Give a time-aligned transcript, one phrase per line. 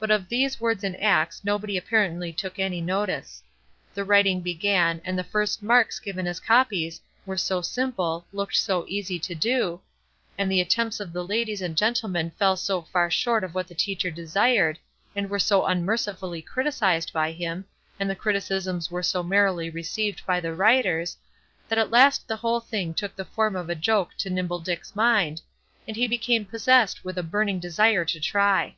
[0.00, 3.44] But of these words and acts nobody apparently took any notice.
[3.94, 8.84] The writing began, and the first marks given as copies were so simple, looked so
[8.88, 9.80] easy to do,
[10.36, 13.76] and the attempts of the ladies and gentlemen fell so far short of what the
[13.76, 14.76] teacher desired,
[15.14, 17.64] and were so unmercifully criticised by him,
[18.00, 21.16] and the criticisms were so merrily received by the writers,
[21.68, 24.96] that at last the whole thing took the form of a joke to Nimble Dick's
[24.96, 25.42] mind,
[25.86, 28.74] and he became possessed with a burning desire to try.